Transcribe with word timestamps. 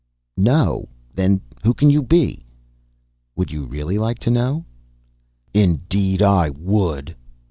"No? 0.37 0.87
Then 1.13 1.41
who 1.61 1.75
can 1.75 1.91
you 1.91 2.01
be?" 2.01 2.43
"Would 3.35 3.51
you 3.51 3.65
really 3.65 3.99
like 3.99 4.17
to 4.21 4.31
know?" 4.31 4.65
"Indeed 5.53 6.23
I 6.23 6.49
would." 6.49 7.15